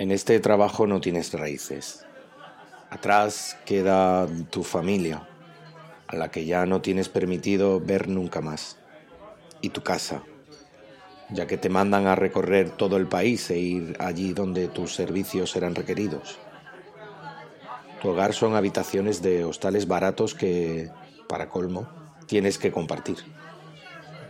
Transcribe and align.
En 0.00 0.10
este 0.12 0.40
trabajo 0.40 0.86
no 0.86 1.02
tienes 1.02 1.30
raíces. 1.34 2.06
Atrás 2.88 3.58
queda 3.66 4.26
tu 4.48 4.62
familia, 4.62 5.28
a 6.06 6.16
la 6.16 6.30
que 6.30 6.46
ya 6.46 6.64
no 6.64 6.80
tienes 6.80 7.10
permitido 7.10 7.80
ver 7.80 8.08
nunca 8.08 8.40
más. 8.40 8.78
Y 9.60 9.68
tu 9.68 9.82
casa, 9.82 10.22
ya 11.28 11.46
que 11.46 11.58
te 11.58 11.68
mandan 11.68 12.06
a 12.06 12.14
recorrer 12.14 12.70
todo 12.70 12.96
el 12.96 13.08
país 13.08 13.50
e 13.50 13.58
ir 13.58 13.96
allí 14.00 14.32
donde 14.32 14.68
tus 14.68 14.94
servicios 14.94 15.50
serán 15.50 15.74
requeridos. 15.74 16.38
Tu 18.00 18.08
hogar 18.08 18.32
son 18.32 18.56
habitaciones 18.56 19.20
de 19.20 19.44
hostales 19.44 19.86
baratos 19.86 20.34
que, 20.34 20.88
para 21.28 21.50
colmo, 21.50 21.86
tienes 22.24 22.56
que 22.56 22.72
compartir. 22.72 23.18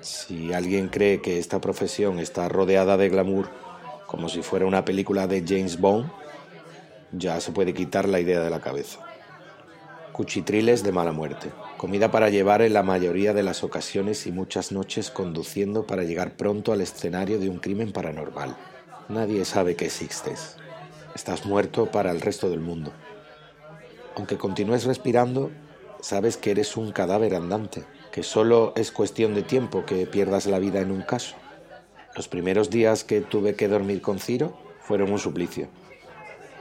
Si 0.01 0.53
alguien 0.53 0.89
cree 0.89 1.21
que 1.21 1.39
esta 1.39 1.61
profesión 1.61 2.19
está 2.19 2.49
rodeada 2.49 2.97
de 2.97 3.09
glamour, 3.09 3.70
como 4.11 4.29
si 4.29 4.43
fuera 4.43 4.67
una 4.67 4.85
película 4.85 5.29
de 5.29 5.45
James 5.47 5.81
Bond, 5.81 6.11
ya 7.13 7.41
se 7.41 7.53
puede 7.53 7.73
quitar 7.73 8.09
la 8.09 8.19
idea 8.19 8.41
de 8.41 8.51
la 8.51 8.61
cabeza. 8.61 8.99
Cuchitriles 10.11 10.83
de 10.83 10.91
mala 10.91 11.13
muerte, 11.13 11.53
comida 11.77 12.11
para 12.11 12.29
llevar 12.29 12.61
en 12.61 12.73
la 12.73 12.83
mayoría 12.83 13.33
de 13.35 13.45
las 13.45 13.63
ocasiones 13.63 14.27
y 14.27 14.33
muchas 14.33 14.73
noches 14.73 15.13
conduciendo 15.13 15.87
para 15.87 16.03
llegar 16.03 16.33
pronto 16.33 16.73
al 16.73 16.81
escenario 16.81 17.39
de 17.39 17.51
un 17.51 17.61
crimen 17.61 17.93
paranormal. 17.93 18.57
Nadie 19.09 19.45
sabe 19.45 19.77
que 19.77 19.87
existes. 19.87 20.57
Estás 21.15 21.47
muerto 21.47 21.87
para 21.87 22.11
el 22.11 22.21
resto 22.21 22.51
del 22.51 22.59
mundo. 22.59 22.93
Aunque 24.17 24.37
continúes 24.37 24.87
respirando, 24.87 25.53
sabes 26.01 26.37
que 26.37 26.51
eres 26.51 26.77
un 26.77 26.91
cadáver 26.91 27.37
andante, 27.37 27.85
que 28.11 28.25
solo 28.25 28.73
es 28.75 28.91
cuestión 28.91 29.35
de 29.35 29.45
tiempo 29.45 29.87
que 29.87 30.05
pierdas 30.07 30.47
la 30.47 30.59
vida 30.59 30.81
en 30.81 30.91
un 30.91 31.03
caso. 31.03 31.37
Los 32.17 32.27
primeros 32.27 32.71
días 32.71 33.05
que 33.05 33.21
tuve 33.21 33.55
que 33.55 33.69
dormir 33.69 34.03
con 34.03 34.19
Ciro 34.19 34.57
fueron 34.81 35.13
un 35.13 35.19
suplicio. 35.19 35.69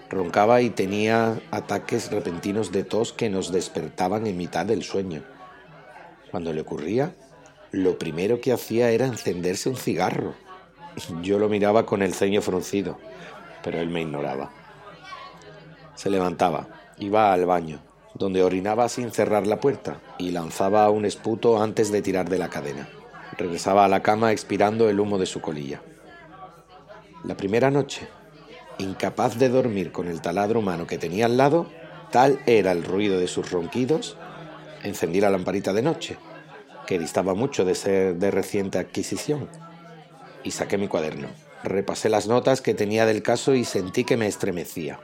Roncaba 0.09 0.61
y 0.61 0.69
tenía 0.69 1.39
ataques 1.51 2.11
repentinos 2.11 2.71
de 2.71 2.83
tos 2.83 3.13
que 3.13 3.29
nos 3.29 3.51
despertaban 3.51 4.27
en 4.27 4.37
mitad 4.37 4.65
del 4.65 4.83
sueño. 4.83 5.23
Cuando 6.31 6.53
le 6.53 6.61
ocurría, 6.61 7.15
lo 7.71 7.97
primero 7.97 8.41
que 8.41 8.51
hacía 8.51 8.91
era 8.91 9.05
encenderse 9.05 9.69
un 9.69 9.75
cigarro. 9.75 10.35
Yo 11.21 11.39
lo 11.39 11.49
miraba 11.49 11.85
con 11.85 12.01
el 12.01 12.13
ceño 12.13 12.41
fruncido, 12.41 12.97
pero 13.63 13.79
él 13.79 13.89
me 13.89 14.01
ignoraba. 14.01 14.51
Se 15.95 16.09
levantaba, 16.09 16.67
iba 16.97 17.33
al 17.33 17.45
baño, 17.45 17.79
donde 18.13 18.43
orinaba 18.43 18.87
sin 18.89 19.11
cerrar 19.11 19.47
la 19.47 19.59
puerta 19.59 19.99
y 20.17 20.31
lanzaba 20.31 20.89
un 20.89 21.05
esputo 21.05 21.61
antes 21.61 21.91
de 21.91 22.01
tirar 22.01 22.29
de 22.29 22.37
la 22.37 22.49
cadena. 22.49 22.87
Regresaba 23.39 23.85
a 23.85 23.87
la 23.87 24.03
cama 24.03 24.33
expirando 24.33 24.89
el 24.89 24.99
humo 24.99 25.17
de 25.17 25.25
su 25.25 25.39
colilla. 25.39 25.81
La 27.23 27.37
primera 27.37 27.71
noche, 27.71 28.05
incapaz 28.79 29.39
de 29.39 29.47
dormir 29.47 29.93
con 29.93 30.09
el 30.09 30.19
taladro 30.19 30.59
humano 30.59 30.85
que 30.85 30.97
tenía 30.97 31.25
al 31.25 31.37
lado, 31.37 31.71
tal 32.11 32.41
era 32.47 32.73
el 32.73 32.83
ruido 32.83 33.17
de 33.17 33.29
sus 33.29 33.49
ronquidos, 33.49 34.17
encendí 34.83 35.21
la 35.21 35.29
lamparita 35.29 35.71
de 35.71 35.81
noche, 35.81 36.17
que 36.85 36.99
distaba 36.99 37.33
mucho 37.33 37.63
de 37.63 37.75
ser 37.75 38.15
de 38.15 38.29
reciente 38.29 38.77
adquisición, 38.77 39.47
y 40.43 40.51
saqué 40.51 40.77
mi 40.77 40.89
cuaderno. 40.89 41.29
Repasé 41.63 42.09
las 42.09 42.27
notas 42.27 42.59
que 42.59 42.73
tenía 42.73 43.05
del 43.05 43.23
caso 43.23 43.55
y 43.55 43.63
sentí 43.63 44.03
que 44.03 44.17
me 44.17 44.27
estremecía. 44.27 44.99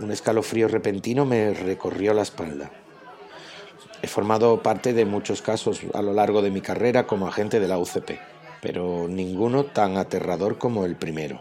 Un 0.00 0.10
escalofrío 0.10 0.66
repentino 0.66 1.24
me 1.24 1.54
recorrió 1.54 2.12
la 2.12 2.22
espalda. 2.22 2.72
He 4.00 4.06
formado 4.06 4.62
parte 4.62 4.92
de 4.92 5.04
muchos 5.04 5.42
casos 5.42 5.80
a 5.92 6.02
lo 6.02 6.12
largo 6.12 6.40
de 6.40 6.52
mi 6.52 6.60
carrera 6.60 7.06
como 7.06 7.26
agente 7.26 7.58
de 7.58 7.66
la 7.66 7.78
UCP, 7.78 8.12
pero 8.62 9.08
ninguno 9.08 9.64
tan 9.64 9.96
aterrador 9.96 10.56
como 10.56 10.84
el 10.84 10.94
primero. 10.94 11.40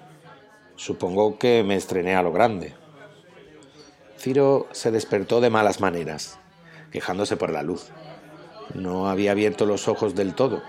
Supongo 0.75 1.37
que 1.37 1.63
me 1.63 1.75
estrené 1.75 2.15
a 2.15 2.23
lo 2.23 2.31
grande. 2.31 2.73
Ciro 4.17 4.67
se 4.71 4.89
despertó 4.89 5.39
de 5.39 5.51
malas 5.51 5.81
maneras, 5.81 6.39
quejándose 6.91 7.37
por 7.37 7.51
la 7.51 7.61
luz. 7.61 7.89
No 8.73 9.07
había 9.07 9.31
abierto 9.31 9.67
los 9.67 9.87
ojos 9.87 10.15
del 10.15 10.33
todo, 10.33 10.63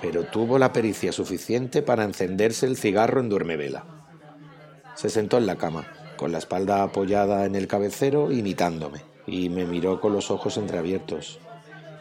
pero 0.00 0.24
tuvo 0.24 0.58
la 0.58 0.72
pericia 0.72 1.12
suficiente 1.12 1.82
para 1.82 2.02
encenderse 2.02 2.66
el 2.66 2.76
cigarro 2.76 3.20
en 3.20 3.28
duermevela. 3.28 3.84
Se 4.96 5.08
sentó 5.08 5.38
en 5.38 5.46
la 5.46 5.56
cama, 5.56 5.86
con 6.16 6.32
la 6.32 6.38
espalda 6.38 6.82
apoyada 6.82 7.46
en 7.46 7.54
el 7.54 7.68
cabecero, 7.68 8.32
imitándome 8.32 9.11
y 9.26 9.48
me 9.48 9.64
miró 9.64 10.00
con 10.00 10.12
los 10.12 10.30
ojos 10.30 10.56
entreabiertos, 10.56 11.38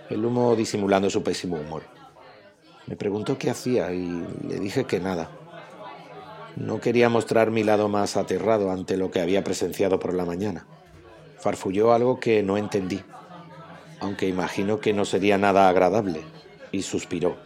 el 0.10 0.26
humo 0.26 0.56
disimulando 0.56 1.10
su 1.10 1.24
pésimo 1.24 1.58
humor. 1.58 1.84
Me 2.88 2.96
preguntó 2.96 3.38
qué 3.38 3.50
hacía 3.50 3.92
y 3.94 4.26
le 4.48 4.60
dije 4.60 4.86
que 4.86 5.00
nada. 5.00 5.30
No 6.56 6.82
quería 6.82 7.10
mostrar 7.10 7.52
mi 7.52 7.64
lado 7.64 7.88
más 7.88 8.18
aterrado 8.18 8.72
ante 8.72 8.98
lo 8.98 9.12
que 9.12 9.22
había 9.22 9.44
presenciado 9.44 10.00
por 10.00 10.14
la 10.14 10.26
mañana. 10.26 10.66
Farfulló 11.40 11.94
algo 11.94 12.20
que 12.20 12.44
no 12.44 12.58
entendí, 12.58 13.02
aunque 14.00 14.28
imagino 14.28 14.80
que 14.80 14.94
no 14.94 15.06
sería 15.06 15.38
nada 15.38 15.70
agradable, 15.70 16.22
y 16.72 16.82
suspiró, 16.82 17.38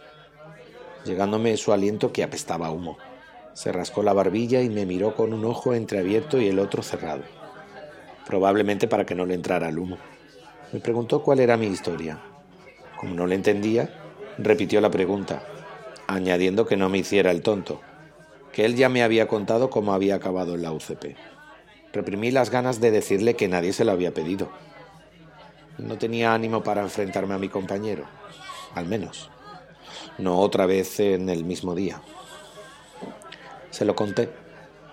llegándome 1.04 1.56
su 1.56 1.72
aliento 1.72 2.12
que 2.12 2.24
apestaba 2.24 2.70
humo. 2.70 2.98
Se 3.52 3.72
rascó 3.72 4.02
la 4.02 4.12
barbilla 4.12 4.60
y 4.62 4.68
me 4.68 4.84
miró 4.84 5.14
con 5.14 5.32
un 5.32 5.44
ojo 5.44 5.72
entreabierto 5.72 6.40
y 6.40 6.48
el 6.48 6.58
otro 6.58 6.82
cerrado 6.82 7.22
probablemente 8.26 8.88
para 8.88 9.06
que 9.06 9.14
no 9.14 9.24
le 9.24 9.34
entrara 9.34 9.68
el 9.68 9.78
humo. 9.78 9.98
Me 10.72 10.80
preguntó 10.80 11.22
cuál 11.22 11.40
era 11.40 11.56
mi 11.56 11.66
historia. 11.66 12.18
Como 12.96 13.14
no 13.14 13.26
le 13.26 13.36
entendía, 13.36 13.90
repitió 14.38 14.80
la 14.80 14.90
pregunta, 14.90 15.42
añadiendo 16.06 16.66
que 16.66 16.76
no 16.76 16.88
me 16.88 16.98
hiciera 16.98 17.30
el 17.30 17.42
tonto, 17.42 17.80
que 18.52 18.64
él 18.64 18.74
ya 18.74 18.88
me 18.88 19.02
había 19.02 19.28
contado 19.28 19.70
cómo 19.70 19.92
había 19.92 20.16
acabado 20.16 20.54
en 20.54 20.62
la 20.62 20.72
UCP. 20.72 21.16
Reprimí 21.92 22.30
las 22.30 22.50
ganas 22.50 22.80
de 22.80 22.90
decirle 22.90 23.36
que 23.36 23.48
nadie 23.48 23.72
se 23.72 23.84
lo 23.84 23.92
había 23.92 24.12
pedido. 24.12 24.50
No 25.78 25.98
tenía 25.98 26.34
ánimo 26.34 26.62
para 26.62 26.82
enfrentarme 26.82 27.34
a 27.34 27.38
mi 27.38 27.48
compañero, 27.48 28.04
al 28.74 28.86
menos. 28.86 29.30
No 30.18 30.38
otra 30.38 30.66
vez 30.66 30.98
en 31.00 31.28
el 31.28 31.44
mismo 31.44 31.74
día. 31.74 32.00
Se 33.70 33.84
lo 33.84 33.94
conté. 33.94 34.30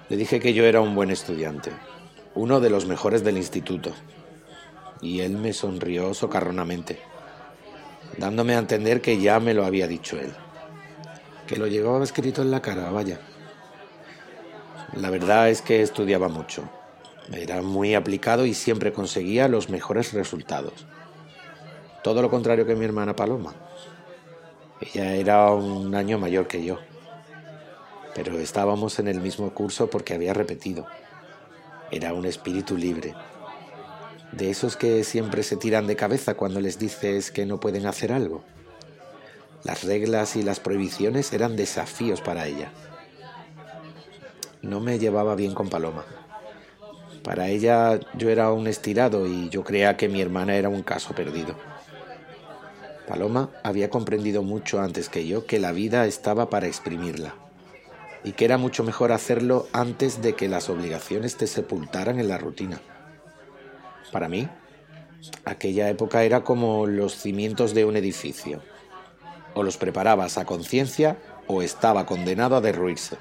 Le 0.10 0.18
dije 0.18 0.40
que 0.40 0.54
yo 0.54 0.66
era 0.66 0.82
un 0.82 0.94
buen 0.94 1.10
estudiante, 1.10 1.72
uno 2.36 2.60
de 2.60 2.70
los 2.70 2.86
mejores 2.86 3.24
del 3.24 3.38
instituto. 3.38 3.92
Y 5.02 5.22
él 5.22 5.38
me 5.38 5.54
sonrió 5.54 6.14
socarronamente, 6.14 7.00
dándome 8.18 8.56
a 8.56 8.60
entender 8.60 9.02
que 9.02 9.20
ya 9.20 9.40
me 9.40 9.54
lo 9.54 9.66
había 9.66 9.88
dicho 9.88 10.18
él, 10.18 10.34
que 11.48 11.58
lo 11.58 11.68
llevaba 11.68 12.04
escrito 12.04 12.42
en 12.42 12.52
la 12.52 12.62
cara, 12.62 12.90
vaya. 12.90 13.20
La 14.94 15.10
verdad 15.10 15.50
es 15.50 15.62
que 15.62 15.82
estudiaba 15.82 16.30
mucho, 16.30 16.70
era 17.32 17.62
muy 17.62 17.96
aplicado 17.96 18.46
y 18.46 18.54
siempre 18.54 18.94
conseguía 18.94 19.48
los 19.48 19.70
mejores 19.70 20.14
resultados. 20.14 20.86
Todo 22.04 22.22
lo 22.22 22.30
contrario 22.30 22.66
que 22.66 22.76
mi 22.76 22.86
hermana 22.86 23.16
Paloma. 23.16 23.54
Ella 24.82 25.16
era 25.16 25.52
un 25.52 25.96
año 25.96 26.20
mayor 26.20 26.48
que 26.48 26.64
yo, 26.64 26.80
pero 28.14 28.38
estábamos 28.40 29.00
en 29.00 29.08
el 29.08 29.22
mismo 29.22 29.54
curso 29.54 29.90
porque 29.90 30.14
había 30.14 30.34
repetido. 30.34 30.86
Era 31.94 32.16
un 32.16 32.26
espíritu 32.26 32.76
libre. 32.76 33.14
De 34.32 34.50
esos 34.50 34.76
que 34.76 35.04
siempre 35.04 35.44
se 35.44 35.58
tiran 35.58 35.86
de 35.86 35.96
cabeza 35.96 36.34
cuando 36.34 36.60
les 36.60 36.80
dices 36.80 37.30
que 37.30 37.46
no 37.46 37.60
pueden 37.60 37.86
hacer 37.86 38.12
algo. 38.12 38.44
Las 39.64 39.84
reglas 39.84 40.36
y 40.36 40.42
las 40.42 40.60
prohibiciones 40.60 41.32
eran 41.34 41.56
desafíos 41.56 42.20
para 42.20 42.48
ella. 42.48 42.72
No 44.64 44.80
me 44.80 44.98
llevaba 44.98 45.36
bien 45.36 45.54
con 45.54 45.70
Paloma. 45.70 46.04
Para 47.22 47.50
ella 47.50 48.00
yo 48.18 48.32
era 48.32 48.52
un 48.52 48.66
estirado 48.66 49.28
y 49.28 49.50
yo 49.50 49.64
creía 49.64 49.96
que 49.96 50.10
mi 50.10 50.20
hermana 50.20 50.56
era 50.56 50.70
un 50.70 50.82
caso 50.82 51.14
perdido. 51.14 51.56
Paloma 53.08 53.52
había 53.62 53.92
comprendido 53.92 54.42
mucho 54.42 54.82
antes 54.82 55.10
que 55.10 55.28
yo 55.28 55.46
que 55.46 55.60
la 55.60 55.72
vida 55.72 56.08
estaba 56.08 56.50
para 56.50 56.66
exprimirla 56.66 57.36
y 58.24 58.34
que 58.34 58.46
era 58.46 58.58
mucho 58.58 58.84
mejor 58.84 59.12
hacerlo 59.12 59.68
antes 59.74 60.22
de 60.22 60.34
que 60.34 60.48
las 60.48 60.70
obligaciones 60.70 61.36
te 61.36 61.48
sepultaran 61.48 62.20
en 62.20 62.30
la 62.30 62.38
rutina. 62.38 62.82
Para 64.12 64.30
mí, 64.30 64.48
aquella 65.46 65.90
época 65.90 66.24
era 66.24 66.44
como 66.44 66.88
los 66.88 67.16
cimientos 67.16 67.74
de 67.74 67.86
un 67.86 67.98
edificio. 67.98 68.62
O 69.56 69.64
los 69.64 69.78
preparabas 69.78 70.38
a 70.38 70.46
conciencia 70.46 71.18
o 71.48 71.62
estaba 71.62 72.06
condenado 72.06 72.56
a 72.56 72.62
derruirse. 72.62 73.18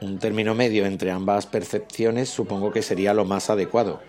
Un 0.00 0.18
término 0.18 0.54
medio 0.54 0.84
entre 0.84 1.10
ambas 1.10 1.46
percepciones 1.46 2.28
supongo 2.28 2.72
que 2.72 2.82
sería 2.82 3.14
lo 3.14 3.24
más 3.24 3.48
adecuado. 3.48 4.02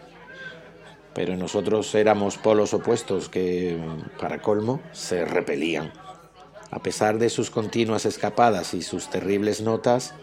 Pero 1.13 1.37
nosotros 1.37 1.95
éramos 1.95 2.37
polos 2.37 2.73
opuestos 2.73 3.29
que, 3.29 3.79
para 4.19 4.41
colmo, 4.41 4.81
se 4.91 5.23
repelían. 5.23 5.93
A 6.71 6.79
pesar 6.79 7.19
de 7.19 7.29
sus 7.29 7.49
continuas 7.49 8.05
escapadas 8.05 8.73
y 8.73 8.81
sus 8.81 9.09
terribles 9.09 9.61
notas, 9.61 10.13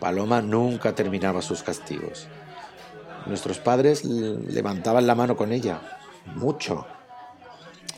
Paloma 0.00 0.42
nunca 0.42 0.94
terminaba 0.94 1.42
sus 1.42 1.62
castigos. 1.62 2.28
Nuestros 3.26 3.58
padres 3.58 4.04
levantaban 4.04 5.06
la 5.06 5.14
mano 5.14 5.36
con 5.36 5.52
ella, 5.52 5.80
mucho. 6.36 6.86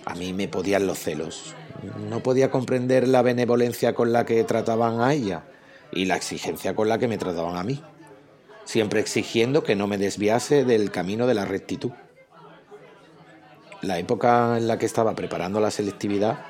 A 0.04 0.14
mí 0.14 0.32
me 0.32 0.48
podían 0.48 0.86
los 0.86 0.98
celos. 0.98 1.54
No 2.08 2.22
podía 2.22 2.50
comprender 2.50 3.06
la 3.06 3.22
benevolencia 3.22 3.94
con 3.94 4.12
la 4.12 4.24
que 4.24 4.42
trataban 4.44 5.00
a 5.00 5.12
ella 5.12 5.44
y 5.92 6.06
la 6.06 6.16
exigencia 6.16 6.74
con 6.74 6.88
la 6.88 6.98
que 6.98 7.08
me 7.08 7.18
trataban 7.18 7.56
a 7.56 7.64
mí, 7.64 7.82
siempre 8.64 9.00
exigiendo 9.00 9.62
que 9.62 9.76
no 9.76 9.86
me 9.86 9.98
desviase 9.98 10.64
del 10.64 10.90
camino 10.90 11.26
de 11.26 11.34
la 11.34 11.44
rectitud. 11.44 11.92
La 13.82 13.98
época 13.98 14.58
en 14.58 14.68
la 14.68 14.78
que 14.78 14.86
estaba 14.86 15.14
preparando 15.14 15.60
la 15.60 15.70
selectividad, 15.70 16.40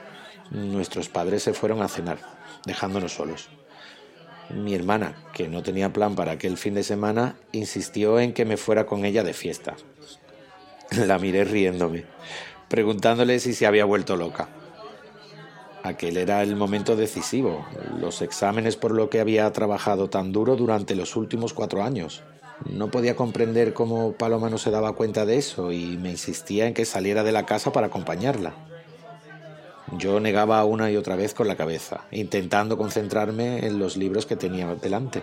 nuestros 0.51 1.09
padres 1.09 1.43
se 1.43 1.55
fueron 1.55 1.83
a 1.83 1.89
cenar, 1.89 2.19
dejándonos 2.67 3.15
solos. 3.15 3.49
Mi 4.51 4.75
hermana, 4.75 5.15
que 5.33 5.49
no 5.49 5.63
tenía 5.63 5.93
plan 5.93 6.17
para 6.17 6.33
aquel 6.33 6.57
fin 6.57 6.75
de 6.75 6.83
semana, 6.83 7.37
insistió 7.53 8.19
en 8.19 8.33
que 8.33 8.45
me 8.45 8.57
fuera 8.57 8.85
con 8.85 9.05
ella 9.05 9.23
de 9.23 9.33
fiesta. 9.33 9.77
La 10.91 11.19
miré 11.19 11.45
riéndome, 11.45 12.05
preguntándole 12.69 13.39
si 13.39 13.55
se 13.55 13.67
había 13.67 13.85
vuelto 13.85 14.17
loca. 14.17 14.49
Aquel 15.85 16.17
era 16.17 16.43
el 16.43 16.57
momento 16.57 16.97
decisivo, 16.97 17.65
los 17.99 18.21
exámenes 18.23 18.77
por 18.77 18.91
lo 18.91 19.09
que 19.09 19.21
había 19.21 19.51
trabajado 19.53 20.11
tan 20.11 20.33
duro 20.33 20.57
durante 20.57 20.95
los 20.95 21.17
últimos 21.17 21.55
cuatro 21.55 21.83
años. 21.83 22.23
No 22.67 22.91
podía 22.91 23.17
comprender 23.17 23.73
cómo 23.73 24.13
Paloma 24.13 24.51
no 24.51 24.59
se 24.59 24.71
daba 24.71 24.95
cuenta 24.95 25.25
de 25.25 25.39
eso 25.39 25.73
y 25.73 25.97
me 25.97 26.11
insistía 26.11 26.67
en 26.67 26.75
que 26.75 26.85
saliera 26.85 27.23
de 27.23 27.33
la 27.33 27.47
casa 27.47 27.73
para 27.73 27.87
acompañarla. 27.87 28.53
Yo 29.93 30.21
negaba 30.21 30.65
una 30.65 30.91
y 30.91 30.97
otra 30.97 31.17
vez 31.17 31.35
con 31.35 31.49
la 31.49 31.57
cabeza, 31.57 32.03
intentando 32.13 32.79
concentrarme 32.79 33.67
en 33.67 33.81
los 33.81 33.97
libros 33.97 34.25
que 34.25 34.37
tenía 34.37 34.67
delante. 34.77 35.23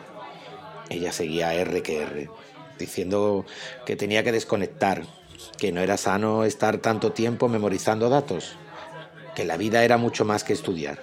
Ella 0.89 1.13
seguía 1.13 1.53
R 1.53 1.81
que 1.81 2.01
R, 2.01 2.29
diciendo 2.77 3.45
que 3.85 3.95
tenía 3.95 4.23
que 4.23 4.33
desconectar, 4.33 5.03
que 5.57 5.71
no 5.71 5.79
era 5.81 5.95
sano 5.95 6.43
estar 6.43 6.79
tanto 6.79 7.13
tiempo 7.13 7.47
memorizando 7.47 8.09
datos, 8.09 8.57
que 9.35 9.45
la 9.45 9.55
vida 9.55 9.85
era 9.85 9.97
mucho 9.97 10.25
más 10.25 10.43
que 10.43 10.53
estudiar. 10.53 10.99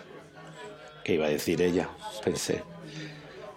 ¿Qué 1.02 1.14
iba 1.14 1.26
a 1.26 1.30
decir 1.30 1.62
ella? 1.62 1.88
Pensé. 2.22 2.62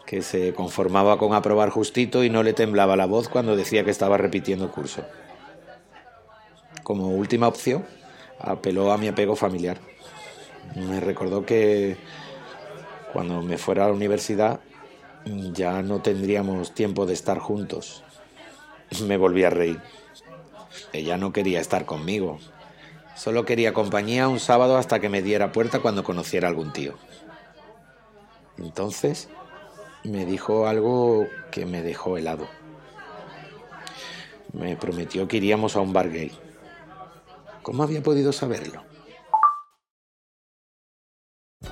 Que 0.05 0.21
se 0.21 0.53
conformaba 0.53 1.17
con 1.17 1.33
aprobar 1.33 1.69
justito 1.69 2.23
y 2.23 2.29
no 2.29 2.43
le 2.43 2.53
temblaba 2.53 2.95
la 2.95 3.05
voz 3.05 3.27
cuando 3.27 3.57
decía 3.57 3.83
que 3.83 3.91
estaba 3.91 4.17
repitiendo 4.17 4.71
curso. 4.71 5.03
Como 6.83 7.09
última 7.09 7.49
opción, 7.49 7.85
apeló 8.39 8.93
a 8.93 8.97
mi 8.97 9.09
apego 9.09 9.35
familiar. 9.35 9.77
Me 10.75 10.99
recordó 10.99 11.45
que 11.45 11.97
cuando 13.13 13.41
me 13.41 13.57
fuera 13.57 13.85
a 13.85 13.87
la 13.87 13.93
universidad 13.93 14.59
ya 15.25 15.81
no 15.81 16.01
tendríamos 16.01 16.73
tiempo 16.73 17.05
de 17.05 17.13
estar 17.13 17.39
juntos. 17.39 18.03
Me 19.05 19.17
volví 19.17 19.43
a 19.43 19.49
reír. 19.49 19.81
Ella 20.93 21.17
no 21.17 21.33
quería 21.33 21.59
estar 21.59 21.85
conmigo, 21.85 22.39
Solo 23.17 23.45
quería 23.45 23.73
compañía 23.73 24.27
un 24.27 24.39
sábado 24.39 24.77
hasta 24.77 24.99
que 24.99 25.09
me 25.09 25.23
diera 25.23 25.51
puerta 25.51 25.79
cuando 25.79 26.03
conociera 26.03 26.47
algún 26.47 26.71
tío. 26.71 26.93
Entonces 28.59 29.27
me 30.03 30.23
dijo 30.23 30.67
algo 30.67 31.25
que 31.49 31.65
me 31.65 31.81
dejó 31.81 32.17
helado. 32.19 32.47
Me 34.53 34.77
prometió 34.77 35.27
que 35.27 35.37
iríamos 35.37 35.75
a 35.75 35.81
un 35.81 35.93
bar 35.93 36.11
gay. 36.11 36.31
¿Cómo 37.63 37.81
había 37.81 38.03
podido 38.03 38.31
saberlo? 38.31 38.83